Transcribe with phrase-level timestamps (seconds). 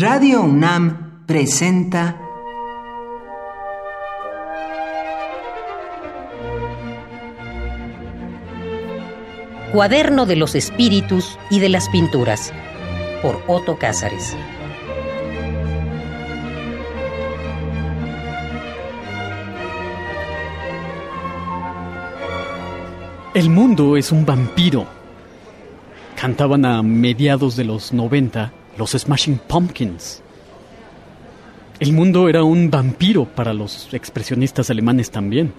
[0.00, 2.16] Radio UNAM presenta
[9.74, 12.50] Cuaderno de los Espíritus y de las Pinturas
[13.20, 14.34] por Otto Cázares.
[23.34, 24.86] El mundo es un vampiro.
[26.18, 30.22] Cantaban a mediados de los 90 los Smashing Pumpkins.
[31.80, 35.52] El mundo era un vampiro para los expresionistas alemanes también.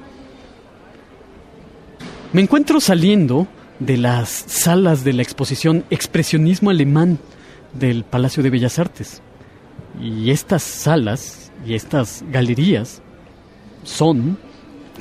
[2.33, 7.19] Me encuentro saliendo de las salas de la exposición Expresionismo Alemán
[7.73, 9.21] del Palacio de Bellas Artes.
[10.01, 13.03] Y estas salas y estas galerías
[13.83, 14.39] son,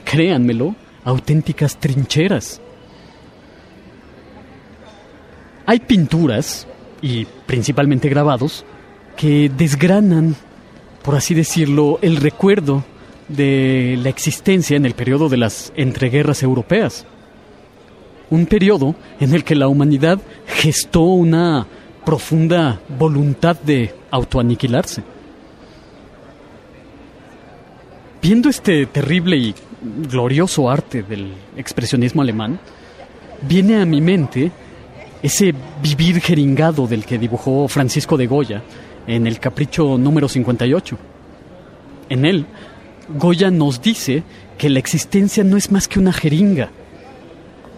[0.05, 2.61] créanmelo, auténticas trincheras.
[5.64, 6.66] Hay pinturas,
[7.02, 8.64] y principalmente grabados,
[9.16, 10.36] que desgranan,
[11.02, 12.84] por así decirlo, el recuerdo
[13.28, 17.06] de la existencia en el periodo de las entreguerras europeas.
[18.30, 21.66] Un periodo en el que la humanidad gestó una
[22.05, 25.03] profunda voluntad de autoaniquilarse.
[28.22, 29.55] Viendo este terrible y
[30.10, 32.60] glorioso arte del expresionismo alemán,
[33.42, 34.53] viene a mi mente
[35.22, 38.62] ese vivir jeringado del que dibujó Francisco de Goya
[39.06, 40.98] en el Capricho número 58.
[42.08, 42.46] En él,
[43.18, 44.22] Goya nos dice
[44.56, 46.70] que la existencia no es más que una jeringa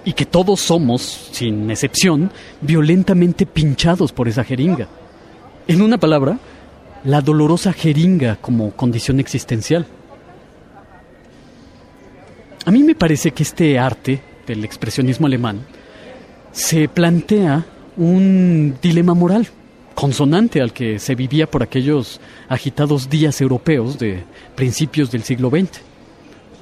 [0.05, 4.89] y que todos somos, sin excepción, violentamente pinchados por esa jeringa.
[5.67, 6.39] En una palabra,
[7.05, 9.87] la dolorosa jeringa como condición existencial.
[12.65, 15.65] A mí me parece que este arte del expresionismo alemán
[16.53, 17.65] se plantea
[17.97, 19.49] un dilema moral
[19.95, 25.81] consonante al que se vivía por aquellos agitados días europeos de principios del siglo XX.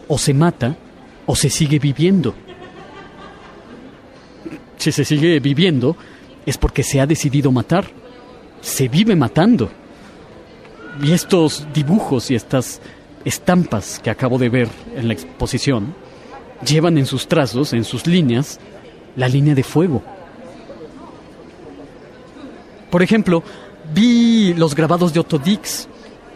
[0.09, 0.77] O se mata
[1.27, 2.35] o se sigue viviendo.
[4.77, 5.97] Si se sigue viviendo
[6.47, 7.87] es porque se ha decidido matar.
[8.61, 9.71] Se vive matando.
[11.03, 12.81] Y estos dibujos y estas
[13.25, 15.95] estampas que acabo de ver en la exposición
[16.67, 18.59] llevan en sus trazos, en sus líneas,
[19.17, 20.03] la línea de fuego.
[22.91, 23.43] Por ejemplo,
[23.95, 25.89] vi los grabados de Otto Dix.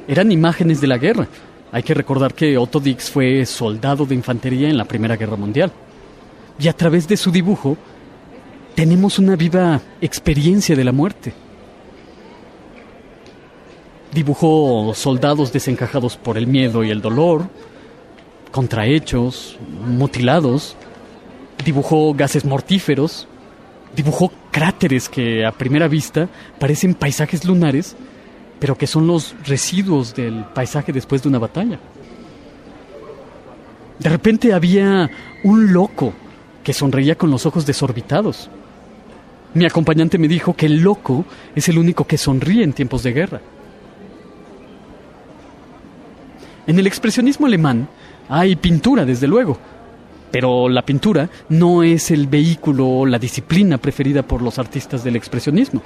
[0.06, 1.26] Eran imágenes de la guerra.
[1.72, 5.72] Hay que recordar que Otto Dix fue soldado de infantería en la Primera Guerra Mundial.
[6.58, 7.76] Y a través de su dibujo
[8.74, 11.34] tenemos una viva experiencia de la muerte.
[14.12, 17.48] Dibujó soldados desencajados por el miedo y el dolor,
[18.52, 19.58] contrahechos,
[19.88, 20.76] mutilados.
[21.64, 23.26] Dibujó gases mortíferos.
[23.96, 27.96] Dibujó cráteres que a primera vista parecen paisajes lunares,
[28.58, 31.78] pero que son los residuos del paisaje después de una batalla.
[33.98, 35.10] De repente había
[35.44, 36.12] un loco
[36.64, 38.50] que sonreía con los ojos desorbitados.
[39.54, 43.12] Mi acompañante me dijo que el loco es el único que sonríe en tiempos de
[43.12, 43.40] guerra.
[46.66, 47.88] En el expresionismo alemán
[48.28, 49.58] hay pintura, desde luego,
[50.34, 55.14] pero la pintura no es el vehículo o la disciplina preferida por los artistas del
[55.14, 55.80] expresionismo.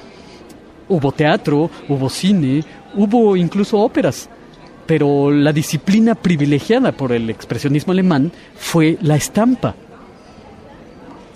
[0.89, 2.65] Hubo teatro, hubo cine,
[2.95, 4.31] hubo incluso óperas,
[4.87, 9.75] pero la disciplina privilegiada por el expresionismo alemán fue la estampa.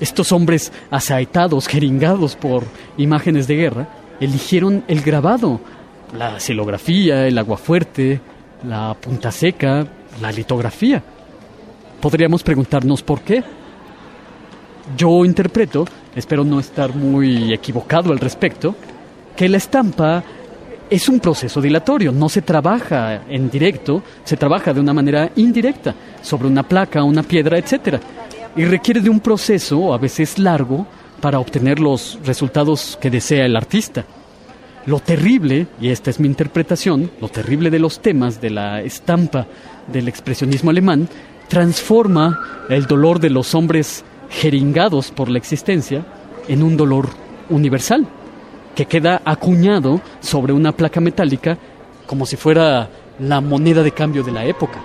[0.01, 2.65] Estos hombres asaetados, jeringados por
[2.97, 3.89] imágenes de guerra,
[4.21, 5.61] eligieron el grabado,
[6.17, 8.23] la silografía, el aguafuerte,
[8.67, 9.87] la punta seca,
[10.23, 11.03] la litografía.
[12.03, 13.45] Podríamos preguntarnos por qué.
[14.97, 15.87] Yo interpreto,
[16.17, 18.75] espero no estar muy equivocado al respecto,
[19.37, 20.25] que la estampa
[20.91, 25.95] es un proceso dilatorio, no se trabaja en directo, se trabaja de una manera indirecta,
[26.21, 28.01] sobre una placa, una piedra, etc.
[28.57, 30.85] Y requiere de un proceso, a veces largo,
[31.21, 34.05] para obtener los resultados que desea el artista.
[34.87, 39.47] Lo terrible, y esta es mi interpretación, lo terrible de los temas de la estampa
[39.87, 41.09] del expresionismo alemán,
[41.53, 42.41] transforma
[42.71, 46.03] el dolor de los hombres jeringados por la existencia
[46.49, 47.11] en un dolor
[47.51, 48.07] universal,
[48.75, 51.59] que queda acuñado sobre una placa metálica
[52.07, 52.89] como si fuera
[53.19, 54.81] la moneda de cambio de la época.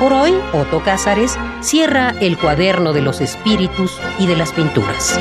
[0.00, 5.20] Por hoy, Otto Cázares cierra el cuaderno de los espíritus y de las pinturas.